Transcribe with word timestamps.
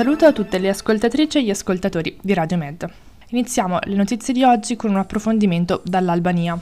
Saluto 0.00 0.24
a 0.24 0.32
tutte 0.32 0.56
le 0.56 0.70
ascoltatrici 0.70 1.36
e 1.36 1.42
gli 1.42 1.50
ascoltatori 1.50 2.16
di 2.22 2.32
Radio 2.32 2.56
Med. 2.56 2.88
Iniziamo 3.28 3.80
le 3.82 3.96
notizie 3.96 4.32
di 4.32 4.42
oggi 4.42 4.74
con 4.74 4.88
un 4.88 4.96
approfondimento 4.96 5.82
dall'Albania. 5.84 6.58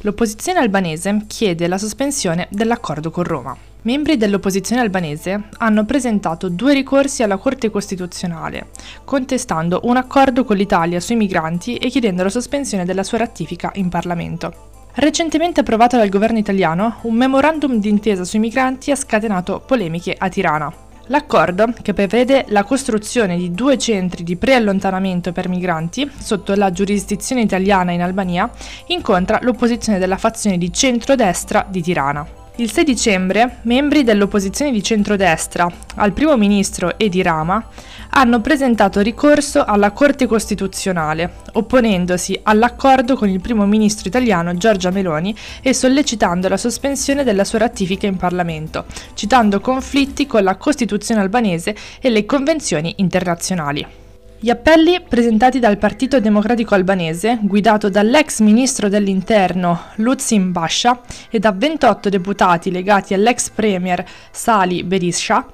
L'opposizione 0.00 0.58
albanese 0.58 1.26
chiede 1.28 1.68
la 1.68 1.78
sospensione 1.78 2.48
dell'accordo 2.50 3.12
con 3.12 3.22
Roma. 3.22 3.56
Membri 3.82 4.16
dell'opposizione 4.16 4.82
albanese 4.82 5.44
hanno 5.58 5.84
presentato 5.84 6.48
due 6.48 6.74
ricorsi 6.74 7.22
alla 7.22 7.36
Corte 7.36 7.70
Costituzionale, 7.70 8.66
contestando 9.04 9.82
un 9.84 9.96
accordo 9.96 10.42
con 10.42 10.56
l'Italia 10.56 10.98
sui 10.98 11.14
migranti 11.14 11.76
e 11.76 11.88
chiedendo 11.88 12.24
la 12.24 12.30
sospensione 12.30 12.84
della 12.84 13.04
sua 13.04 13.18
ratifica 13.18 13.70
in 13.74 13.88
Parlamento. 13.88 14.72
Recentemente 14.94 15.60
approvato 15.60 15.96
dal 15.96 16.08
governo 16.08 16.38
italiano, 16.38 16.96
un 17.02 17.14
memorandum 17.14 17.78
d'intesa 17.78 18.24
sui 18.24 18.40
migranti 18.40 18.90
ha 18.90 18.96
scatenato 18.96 19.62
polemiche 19.64 20.16
a 20.18 20.28
Tirana. 20.28 20.83
L'accordo, 21.08 21.72
che 21.82 21.92
prevede 21.92 22.46
la 22.48 22.64
costruzione 22.64 23.36
di 23.36 23.50
due 23.50 23.76
centri 23.76 24.24
di 24.24 24.36
preallontanamento 24.36 25.32
per 25.32 25.48
migranti 25.48 26.10
sotto 26.18 26.54
la 26.54 26.70
giurisdizione 26.70 27.42
italiana 27.42 27.92
in 27.92 28.02
Albania, 28.02 28.50
incontra 28.86 29.38
l'opposizione 29.42 29.98
della 29.98 30.16
fazione 30.16 30.56
di 30.56 30.72
centrodestra 30.72 31.66
di 31.68 31.82
Tirana. 31.82 32.43
Il 32.56 32.70
6 32.70 32.84
dicembre, 32.84 33.58
membri 33.62 34.04
dell'opposizione 34.04 34.70
di 34.70 34.80
centrodestra 34.80 35.68
al 35.96 36.12
primo 36.12 36.36
ministro 36.36 36.96
Edi 37.00 37.20
Rama 37.20 37.66
hanno 38.10 38.40
presentato 38.40 39.00
ricorso 39.00 39.64
alla 39.64 39.90
Corte 39.90 40.28
Costituzionale, 40.28 41.32
opponendosi 41.54 42.38
all'accordo 42.44 43.16
con 43.16 43.28
il 43.28 43.40
primo 43.40 43.66
ministro 43.66 44.06
italiano 44.06 44.56
Giorgia 44.56 44.90
Meloni 44.90 45.34
e 45.62 45.74
sollecitando 45.74 46.48
la 46.48 46.56
sospensione 46.56 47.24
della 47.24 47.42
sua 47.42 47.58
ratifica 47.58 48.06
in 48.06 48.18
Parlamento, 48.18 48.84
citando 49.14 49.58
conflitti 49.58 50.24
con 50.28 50.44
la 50.44 50.54
Costituzione 50.54 51.22
albanese 51.22 51.74
e 52.00 52.08
le 52.08 52.24
convenzioni 52.24 52.94
internazionali. 52.98 54.03
Gli 54.44 54.50
appelli 54.50 55.00
presentati 55.00 55.58
dal 55.58 55.78
Partito 55.78 56.20
Democratico 56.20 56.74
Albanese, 56.74 57.38
guidato 57.40 57.88
dall'ex 57.88 58.40
ministro 58.40 58.90
dell'Interno 58.90 59.84
Lutsin 59.94 60.52
Basha 60.52 61.00
e 61.30 61.38
da 61.38 61.50
28 61.50 62.10
deputati 62.10 62.70
legati 62.70 63.14
all'ex 63.14 63.48
premier 63.48 64.04
Sali 64.30 64.84
Berisha, 64.84 65.46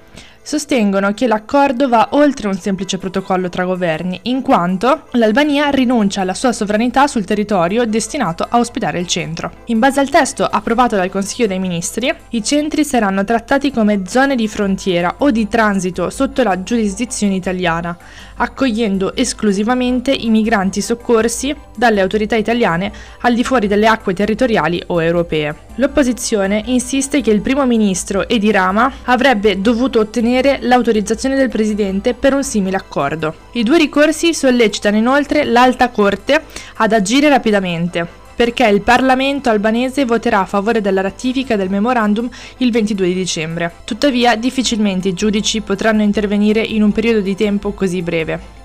sostengono 0.42 1.12
che 1.12 1.26
l'accordo 1.26 1.88
va 1.88 2.08
oltre 2.12 2.48
un 2.48 2.58
semplice 2.58 2.98
protocollo 2.98 3.48
tra 3.48 3.64
governi, 3.64 4.18
in 4.24 4.42
quanto 4.42 5.02
l'Albania 5.12 5.68
rinuncia 5.68 6.22
alla 6.22 6.34
sua 6.34 6.52
sovranità 6.52 7.06
sul 7.06 7.24
territorio 7.24 7.84
destinato 7.84 8.44
a 8.48 8.58
ospitare 8.58 8.98
il 8.98 9.06
centro. 9.06 9.52
In 9.66 9.78
base 9.78 10.00
al 10.00 10.08
testo 10.08 10.44
approvato 10.44 10.96
dal 10.96 11.10
Consiglio 11.10 11.46
dei 11.46 11.58
Ministri, 11.58 12.12
i 12.30 12.42
centri 12.42 12.84
saranno 12.84 13.22
trattati 13.24 13.70
come 13.70 14.02
zone 14.06 14.34
di 14.34 14.48
frontiera 14.48 15.16
o 15.18 15.30
di 15.30 15.46
transito 15.46 16.10
sotto 16.10 16.42
la 16.42 16.62
giurisdizione 16.62 17.34
italiana, 17.34 17.96
accogliendo 18.36 19.14
esclusivamente 19.14 20.10
i 20.10 20.30
migranti 20.30 20.80
soccorsi 20.80 21.54
dalle 21.76 22.00
autorità 22.00 22.34
italiane 22.34 22.90
al 23.20 23.34
di 23.34 23.44
fuori 23.44 23.68
delle 23.68 23.86
acque 23.86 24.14
territoriali 24.14 24.82
o 24.86 25.00
europee. 25.02 25.68
L'opposizione 25.76 26.62
insiste 26.66 27.20
che 27.20 27.30
il 27.30 27.40
primo 27.40 27.64
ministro 27.64 28.28
Edi 28.28 28.50
Rama 28.50 28.92
avrebbe 29.04 29.60
dovuto 29.60 29.99
ottenere 30.00 30.58
l'autorizzazione 30.62 31.36
del 31.36 31.48
presidente 31.48 32.14
per 32.14 32.34
un 32.34 32.42
simile 32.42 32.76
accordo. 32.76 33.34
I 33.52 33.62
due 33.62 33.78
ricorsi 33.78 34.34
sollecitano 34.34 34.96
inoltre 34.96 35.44
l'Alta 35.44 35.90
Corte 35.90 36.42
ad 36.76 36.92
agire 36.92 37.28
rapidamente 37.28 38.18
perché 38.40 38.66
il 38.66 38.80
Parlamento 38.80 39.50
albanese 39.50 40.06
voterà 40.06 40.40
a 40.40 40.46
favore 40.46 40.80
della 40.80 41.02
ratifica 41.02 41.56
del 41.56 41.68
memorandum 41.68 42.26
il 42.56 42.70
22 42.70 43.06
di 43.08 43.12
dicembre. 43.12 43.70
Tuttavia, 43.84 44.34
difficilmente 44.34 45.08
i 45.08 45.12
giudici 45.12 45.60
potranno 45.60 46.00
intervenire 46.00 46.62
in 46.62 46.82
un 46.82 46.90
periodo 46.90 47.20
di 47.20 47.36
tempo 47.36 47.72
così 47.72 48.00
breve. 48.00 48.59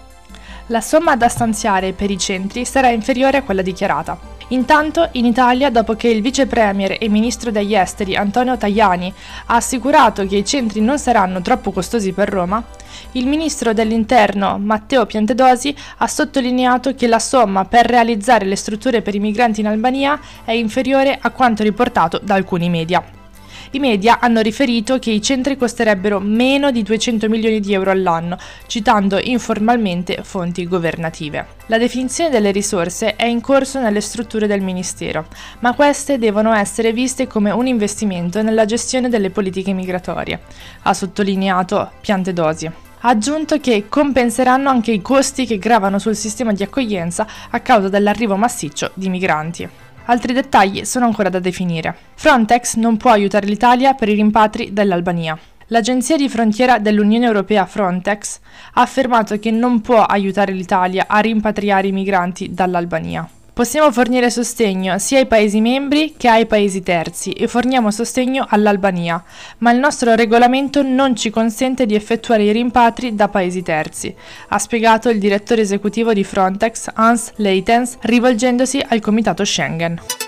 La 0.69 0.81
somma 0.81 1.15
da 1.15 1.27
stanziare 1.27 1.93
per 1.93 2.09
i 2.09 2.17
centri 2.17 2.65
sarà 2.65 2.89
inferiore 2.89 3.37
a 3.37 3.43
quella 3.43 3.61
dichiarata. 3.61 4.17
Intanto, 4.47 5.09
in 5.11 5.25
Italia, 5.25 5.69
dopo 5.69 5.93
che 5.93 6.07
il 6.07 6.23
vice 6.23 6.47
premier 6.47 6.97
e 6.99 7.07
ministro 7.07 7.51
degli 7.51 7.75
esteri 7.75 8.15
Antonio 8.15 8.57
Tajani 8.57 9.13
ha 9.45 9.55
assicurato 9.55 10.25
che 10.25 10.37
i 10.37 10.45
centri 10.45 10.81
non 10.81 10.97
saranno 10.97 11.41
troppo 11.41 11.71
costosi 11.71 12.13
per 12.13 12.29
Roma, 12.29 12.63
il 13.11 13.27
ministro 13.27 13.73
dell'interno 13.73 14.57
Matteo 14.57 15.05
Piantedosi 15.05 15.75
ha 15.97 16.07
sottolineato 16.07 16.95
che 16.95 17.07
la 17.07 17.19
somma 17.19 17.65
per 17.65 17.85
realizzare 17.85 18.45
le 18.45 18.55
strutture 18.55 19.03
per 19.03 19.13
i 19.13 19.19
migranti 19.19 19.59
in 19.59 19.67
Albania 19.67 20.19
è 20.43 20.51
inferiore 20.51 21.17
a 21.19 21.29
quanto 21.29 21.61
riportato 21.61 22.19
da 22.23 22.33
alcuni 22.33 22.69
media. 22.69 23.14
I 23.75 23.79
media 23.79 24.21
hanno 24.21 24.39
riferito 24.39 24.99
che 24.99 25.11
i 25.11 25.21
centri 25.21 25.57
costerebbero 25.57 26.21
meno 26.21 26.71
di 26.71 26.81
200 26.81 27.27
milioni 27.27 27.59
di 27.59 27.73
euro 27.73 27.91
all'anno, 27.91 28.37
citando 28.67 29.19
informalmente 29.21 30.19
fonti 30.23 30.65
governative. 30.65 31.45
La 31.65 31.77
definizione 31.77 32.29
delle 32.29 32.51
risorse 32.51 33.17
è 33.17 33.25
in 33.25 33.41
corso 33.41 33.81
nelle 33.81 33.99
strutture 33.99 34.47
del 34.47 34.61
Ministero, 34.61 35.27
ma 35.59 35.73
queste 35.73 36.17
devono 36.17 36.53
essere 36.53 36.93
viste 36.93 37.27
come 37.27 37.51
un 37.51 37.67
investimento 37.67 38.41
nella 38.41 38.63
gestione 38.63 39.09
delle 39.09 39.29
politiche 39.29 39.73
migratorie, 39.73 40.39
ha 40.83 40.93
sottolineato 40.93 41.91
Piantedosi 41.99 42.71
ha 43.07 43.09
aggiunto 43.09 43.59
che 43.59 43.87
compenseranno 43.89 44.69
anche 44.69 44.91
i 44.91 45.01
costi 45.01 45.45
che 45.45 45.59
gravano 45.59 45.99
sul 45.99 46.15
sistema 46.15 46.53
di 46.53 46.63
accoglienza 46.63 47.27
a 47.51 47.59
causa 47.59 47.89
dell'arrivo 47.89 48.35
massiccio 48.35 48.91
di 48.95 49.09
migranti. 49.09 49.69
Altri 50.07 50.33
dettagli 50.33 50.85
sono 50.85 51.05
ancora 51.05 51.29
da 51.29 51.39
definire. 51.39 51.95
Frontex 52.13 52.75
non 52.75 52.95
può 52.95 53.11
aiutare 53.11 53.47
l'Italia 53.47 53.95
per 53.95 54.07
i 54.07 54.13
rimpatri 54.13 54.71
dell'Albania. 54.71 55.37
L'agenzia 55.69 56.15
di 56.15 56.29
frontiera 56.29 56.77
dell'Unione 56.77 57.25
Europea 57.25 57.65
Frontex 57.65 58.39
ha 58.73 58.81
affermato 58.81 59.39
che 59.39 59.49
non 59.49 59.81
può 59.81 60.03
aiutare 60.03 60.51
l'Italia 60.51 61.05
a 61.07 61.19
rimpatriare 61.19 61.87
i 61.87 61.91
migranti 61.91 62.53
dall'Albania. 62.53 63.27
Possiamo 63.55 63.89
fornire 63.89 64.29
sostegno 64.29 64.99
sia 64.99 65.19
ai 65.19 65.27
Paesi 65.27 65.61
membri 65.61 66.15
che 66.17 66.27
ai 66.27 66.45
Paesi 66.45 66.83
terzi 66.83 67.31
e 67.31 67.47
forniamo 67.47 67.89
sostegno 67.89 68.45
all'Albania, 68.49 69.23
ma 69.59 69.71
il 69.71 69.79
nostro 69.79 70.13
regolamento 70.13 70.81
non 70.81 71.15
ci 71.15 71.29
consente 71.29 71.85
di 71.85 71.95
effettuare 71.95 72.43
i 72.43 72.51
rimpatri 72.51 73.15
da 73.15 73.29
Paesi 73.29 73.63
terzi, 73.63 74.13
ha 74.49 74.59
spiegato 74.59 75.07
il 75.07 75.19
direttore 75.19 75.61
esecutivo 75.61 76.11
di 76.11 76.25
Frontex 76.25 76.89
Hans 76.95 77.31
Leitens 77.37 77.95
rivolgendosi 78.01 78.83
al 78.85 78.99
Comitato 78.99 79.45
Schengen. 79.45 80.24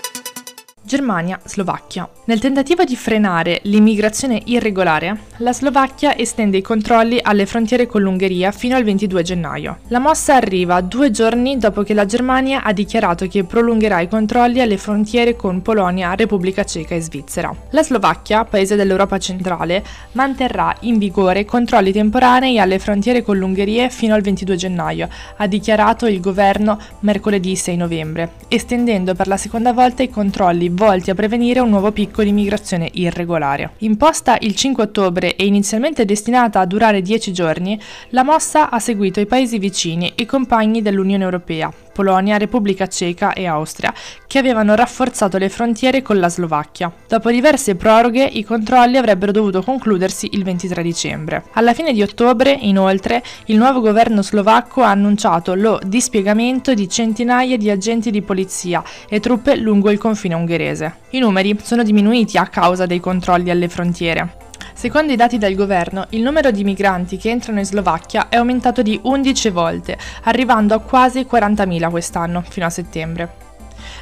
Germania-Slovacchia. 0.88 2.08
Nel 2.24 2.40
tentativo 2.40 2.82
di 2.82 2.96
frenare 2.96 3.60
l'immigrazione 3.64 4.40
irregolare, 4.46 5.18
la 5.38 5.52
Slovacchia 5.52 6.16
estende 6.16 6.56
i 6.56 6.62
controlli 6.62 7.18
alle 7.22 7.44
frontiere 7.44 7.86
con 7.86 8.00
l'Ungheria 8.00 8.50
fino 8.52 8.74
al 8.74 8.84
22 8.84 9.22
gennaio. 9.22 9.78
La 9.88 9.98
mossa 9.98 10.34
arriva 10.34 10.80
due 10.80 11.10
giorni 11.10 11.58
dopo 11.58 11.82
che 11.82 11.92
la 11.92 12.06
Germania 12.06 12.62
ha 12.62 12.72
dichiarato 12.72 13.28
che 13.28 13.44
prolungherà 13.44 14.00
i 14.00 14.08
controlli 14.08 14.60
alle 14.60 14.78
frontiere 14.78 15.36
con 15.36 15.60
Polonia, 15.60 16.14
Repubblica 16.14 16.64
Ceca 16.64 16.94
e 16.94 17.02
Svizzera. 17.02 17.54
La 17.70 17.82
Slovacchia, 17.82 18.44
paese 18.46 18.74
dell'Europa 18.74 19.18
centrale, 19.18 19.84
manterrà 20.12 20.74
in 20.80 20.96
vigore 20.96 21.44
controlli 21.44 21.92
temporanei 21.92 22.58
alle 22.58 22.78
frontiere 22.78 23.22
con 23.22 23.36
l'Ungheria 23.36 23.90
fino 23.90 24.14
al 24.14 24.22
22 24.22 24.56
gennaio, 24.56 25.08
ha 25.36 25.46
dichiarato 25.46 26.06
il 26.06 26.20
governo 26.20 26.78
mercoledì 27.00 27.54
6 27.54 27.76
novembre, 27.76 28.32
estendendo 28.48 29.14
per 29.14 29.28
la 29.28 29.36
seconda 29.36 29.72
volta 29.74 30.02
i 30.02 30.08
controlli 30.08 30.70
volti 30.78 31.10
a 31.10 31.14
prevenire 31.14 31.58
un 31.58 31.70
nuovo 31.70 31.90
picco 31.90 32.22
di 32.22 32.30
migrazione 32.30 32.88
irregolare. 32.92 33.72
Imposta 33.78 34.36
il 34.42 34.54
5 34.54 34.84
ottobre 34.84 35.34
e 35.34 35.44
inizialmente 35.44 36.04
destinata 36.04 36.60
a 36.60 36.66
durare 36.66 37.02
10 37.02 37.32
giorni, 37.32 37.78
la 38.10 38.22
mossa 38.22 38.70
ha 38.70 38.78
seguito 38.78 39.18
i 39.18 39.26
paesi 39.26 39.58
vicini 39.58 40.12
e 40.14 40.24
compagni 40.24 40.80
dell'Unione 40.80 41.24
Europea, 41.24 41.72
Polonia, 41.92 42.36
Repubblica 42.36 42.86
Ceca 42.86 43.32
e 43.32 43.48
Austria, 43.48 43.92
che 44.28 44.38
avevano 44.38 44.76
rafforzato 44.76 45.36
le 45.36 45.48
frontiere 45.48 46.00
con 46.00 46.20
la 46.20 46.28
Slovacchia. 46.28 46.92
Dopo 47.08 47.32
diverse 47.32 47.74
proroghe, 47.74 48.22
i 48.22 48.44
controlli 48.44 48.98
avrebbero 48.98 49.32
dovuto 49.32 49.62
concludersi 49.62 50.28
il 50.34 50.44
23 50.44 50.80
dicembre. 50.80 51.42
Alla 51.54 51.74
fine 51.74 51.92
di 51.92 52.02
ottobre, 52.02 52.52
inoltre, 52.52 53.20
il 53.46 53.56
nuovo 53.56 53.80
governo 53.80 54.22
slovacco 54.22 54.82
ha 54.82 54.90
annunciato 54.90 55.54
lo 55.54 55.80
dispiegamento 55.84 56.72
di 56.72 56.88
centinaia 56.88 57.56
di 57.56 57.68
agenti 57.68 58.12
di 58.12 58.22
polizia 58.22 58.80
e 59.08 59.18
truppe 59.18 59.56
lungo 59.56 59.90
il 59.90 59.98
confine 59.98 60.36
ungherese. 60.36 60.67
I 61.10 61.18
numeri 61.18 61.58
sono 61.62 61.82
diminuiti 61.82 62.36
a 62.36 62.46
causa 62.46 62.86
dei 62.86 63.00
controlli 63.00 63.50
alle 63.50 63.68
frontiere. 63.68 64.46
Secondo 64.74 65.12
i 65.12 65.16
dati 65.16 65.38
del 65.38 65.56
governo, 65.56 66.06
il 66.10 66.22
numero 66.22 66.50
di 66.50 66.62
migranti 66.62 67.16
che 67.16 67.30
entrano 67.30 67.58
in 67.58 67.64
Slovacchia 67.64 68.28
è 68.28 68.36
aumentato 68.36 68.82
di 68.82 69.00
11 69.02 69.50
volte, 69.50 69.98
arrivando 70.24 70.74
a 70.74 70.80
quasi 70.80 71.26
40.000 71.28 71.90
quest'anno, 71.90 72.44
fino 72.48 72.66
a 72.66 72.70
settembre. 72.70 73.46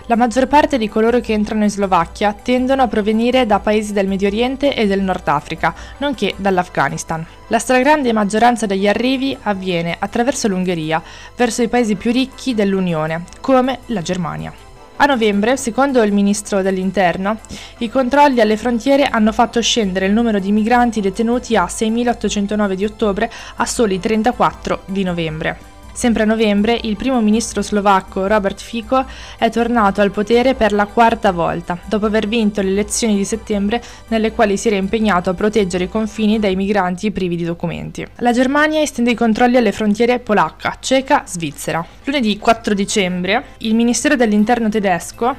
La 0.09 0.17
maggior 0.17 0.47
parte 0.47 0.79
di 0.79 0.89
coloro 0.89 1.21
che 1.21 1.33
entrano 1.33 1.65
in 1.65 1.71
Slovacchia 1.71 2.33
tendono 2.33 2.83
a 2.83 2.89
provenire 2.89 3.47
da 3.47 3.59
paesi 3.59 3.93
del 3.93 4.07
Medio 4.07 4.29
Oriente 4.29 4.75
e 4.75 4.87
del 4.87 5.01
Nord 5.01 5.27
Africa, 5.29 5.75
nonché 5.99 6.35
dall'Afghanistan. 6.37 7.27
La 7.49 7.59
stragrande 7.59 8.13
maggioranza 8.13 8.67
degli 8.67 8.87
arrivi 8.87 9.37
avviene 9.45 9.97
attraverso 9.99 10.47
l'Ungheria, 10.47 11.03
verso 11.37 11.63
i 11.63 11.69
paesi 11.69 11.97
più 11.97 12.13
ricchi 12.13 12.55
dell'Unione, 12.55 13.25
come 13.41 13.81
la 13.87 14.03
Germania. 14.03 14.66
A 14.99 15.05
novembre, 15.05 15.59
secondo 15.59 16.03
il 16.03 16.13
ministro 16.13 16.63
dell'Interno, 16.63 17.39
i 17.79 17.91
controlli 17.91 18.41
alle 18.41 18.57
frontiere 18.57 19.05
hanno 19.05 19.31
fatto 19.31 19.61
scendere 19.61 20.07
il 20.07 20.13
numero 20.13 20.39
di 20.39 20.53
migranti 20.53 21.03
detenuti 21.03 21.55
a 21.55 21.67
6.809 21.67 22.73
di 22.73 22.85
ottobre 22.87 23.31
a 23.57 23.67
soli 23.67 24.01
34 24.01 24.85
di 24.87 25.03
novembre. 25.03 25.76
Sempre 25.97 26.25
a 26.25 26.27
novembre, 26.27 26.79
il 26.83 26.95
primo 26.95 27.23
ministro 27.23 27.63
slovacco 27.63 28.27
Robert 28.27 28.61
Fico 28.61 29.03
è 29.39 29.49
tornato 29.49 30.03
al 30.03 30.11
potere 30.11 30.53
per 30.53 30.73
la 30.73 30.85
quarta 30.85 31.33
volta, 31.33 31.79
dopo 31.87 32.05
aver 32.05 32.29
vinto 32.29 32.61
le 32.61 32.69
elezioni 32.69 33.17
di 33.17 33.25
settembre 33.25 33.83
nelle 34.09 34.33
quali 34.33 34.59
si 34.59 34.67
era 34.67 34.77
impegnato 34.77 35.31
a 35.31 35.35
proteggere 35.35 35.85
i 35.85 35.89
confini 35.89 36.39
dai 36.39 36.55
migranti 36.55 37.11
privi 37.13 37.35
di 37.35 37.45
documenti. 37.45 38.07
La 38.17 38.33
Germania 38.33 38.83
estende 38.83 39.13
i 39.13 39.15
controlli 39.15 39.57
alle 39.57 39.73
frontiere 39.73 40.19
polacca, 40.19 40.77
ceca, 40.79 41.23
svizzera. 41.25 41.83
Lunedì 42.05 42.39
4 42.39 42.75
dicembre, 42.75 43.45
il 43.59 43.75
Ministero 43.75 44.17
dell'Interno 44.17 44.69
tedesco 44.69 45.27
ha 45.27 45.37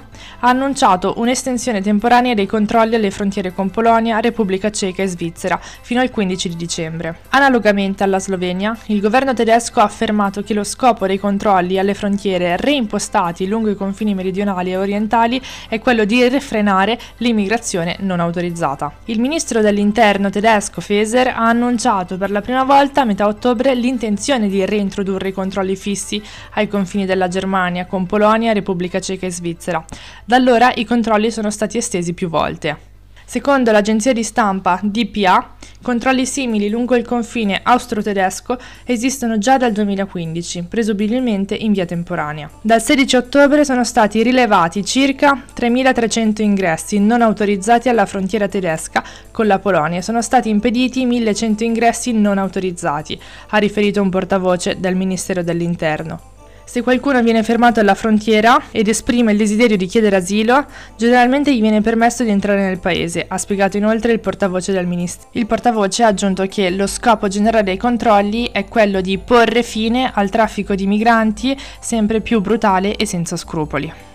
annunciato 0.50 1.14
un'estensione 1.18 1.82
temporanea 1.82 2.34
dei 2.34 2.48
controlli 2.48 2.96
alle 2.96 3.12
frontiere 3.12 3.54
con 3.54 3.70
Polonia, 3.70 4.20
Repubblica 4.20 4.72
Ceca 4.72 5.04
e 5.04 5.08
Svizzera 5.08 5.60
fino 5.62 6.02
al 6.02 6.10
15 6.10 6.50
di 6.50 6.56
dicembre. 6.56 7.20
Analogamente 7.30 8.04
alla 8.04 8.20
Slovenia, 8.20 8.76
il 8.88 9.00
governo 9.00 9.36
tedesco 9.36 9.82
ha 9.82 9.84
affermato 9.84 10.42
che 10.47 10.47
lo 10.54 10.64
scopo 10.64 11.08
dei 11.08 11.20
controlli 11.20 11.80
alle 11.80 11.94
frontiere 11.94 12.58
reimpostati 12.58 13.48
lungo 13.48 13.70
i 13.70 13.76
confini 13.76 14.14
meridionali 14.14 14.72
e 14.72 14.78
orientali 14.78 15.42
è 15.70 15.80
quello 15.80 16.06
di 16.06 16.28
refrenare 16.28 16.98
l'immigrazione 17.18 17.98
non 18.00 18.20
autorizzata. 18.20 18.92
Il 19.06 19.20
ministro 19.20 19.62
dell'interno 19.62 20.30
tedesco 20.30 20.82
Feser 20.82 21.28
ha 21.28 21.48
annunciato 21.48 22.18
per 22.18 22.32
la 22.32 22.42
prima 22.42 22.64
volta 22.64 23.02
a 23.02 23.06
metà 23.06 23.28
ottobre 23.28 23.76
l'intenzione 23.76 24.48
di 24.48 24.66
reintrodurre 24.66 25.30
i 25.30 25.34
controlli 25.34 25.76
fissi 25.76 26.22
ai 26.54 26.68
confini 26.68 27.06
della 27.06 27.28
Germania 27.28 27.86
con 27.86 28.06
Polonia, 28.06 28.54
Repubblica 28.54 29.00
Ceca 29.00 29.26
e 29.26 29.32
Svizzera. 29.32 29.84
Da 30.26 30.36
allora 30.36 30.72
i 30.76 30.86
controlli 30.86 31.32
sono 31.32 31.52
stati 31.52 31.78
estesi 31.78 32.14
più 32.14 32.30
volte. 32.30 32.96
Secondo 33.30 33.74
l'agenzia 33.74 34.14
di 34.14 34.24
stampa 34.24 34.80
DPA, 34.82 35.56
controlli 35.82 36.26
simili 36.26 36.70
lungo 36.70 36.96
il 36.96 37.04
confine 37.04 37.60
austro-tedesco 37.62 38.58
esistono 38.86 39.38
già 39.38 39.58
dal 39.58 39.74
2015, 39.74 40.64
presumibilmente 40.64 41.54
in 41.54 41.74
via 41.74 41.86
temporanea. 41.86 42.50
Dal 42.62 42.82
16 42.82 43.18
ottobre 43.18 43.66
sono 43.66 43.84
stati 43.84 44.24
rilevati 44.24 44.86
circa 44.86 45.44
3.300 45.54 46.42
ingressi 46.42 47.00
non 47.00 47.22
autorizzati 47.22 47.90
alla 47.90 48.06
frontiera 48.06 48.48
tedesca 48.48 49.04
con 49.30 49.46
la 49.46 49.60
Polonia 49.60 50.00
e 50.00 50.04
sono 50.04 50.22
stati 50.22 50.48
impediti 50.48 51.06
1.100 51.06 51.64
ingressi 51.66 52.14
non 52.14 52.38
autorizzati, 52.38 53.20
ha 53.50 53.58
riferito 53.58 54.02
un 54.02 54.10
portavoce 54.10 54.80
del 54.80 54.96
Ministero 54.96 55.44
dell'Interno. 55.44 56.36
Se 56.68 56.82
qualcuno 56.82 57.24
viene 57.24 57.44
fermato 57.44 57.80
alla 57.80 57.96
frontiera 57.96 58.62
ed 58.72 58.90
esprime 58.90 59.32
il 59.32 59.38
desiderio 59.38 59.78
di 59.78 59.86
chiedere 59.86 60.18
asilo, 60.18 60.66
generalmente 60.98 61.56
gli 61.56 61.62
viene 61.62 61.80
permesso 61.80 62.26
di 62.26 62.30
entrare 62.30 62.60
nel 62.60 62.78
paese, 62.78 63.24
ha 63.26 63.38
spiegato 63.38 63.78
inoltre 63.78 64.12
il 64.12 64.20
portavoce 64.20 64.74
del 64.74 64.86
ministro. 64.86 65.30
Il 65.32 65.48
portavoce 65.48 66.04
ha 66.04 66.08
aggiunto 66.08 66.46
che 66.48 66.70
lo 66.70 66.86
scopo 66.86 67.30
generale 67.30 67.64
dei 67.64 67.78
controlli 67.78 68.50
è 68.52 68.66
quello 68.66 69.00
di 69.00 69.18
porre 69.18 69.64
fine 69.64 70.12
al 70.14 70.30
traffico 70.30 70.76
di 70.76 70.88
migranti 70.88 71.58
sempre 71.80 72.20
più 72.20 72.42
brutale 72.42 72.98
e 72.98 73.06
senza 73.06 73.38
scrupoli. 73.38 74.07